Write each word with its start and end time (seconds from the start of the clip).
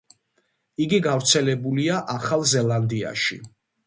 იგი 0.85 0.99
გავრცელებულია 1.07 1.99
ახალ 2.13 2.47
ზელანდიაში. 2.53 3.39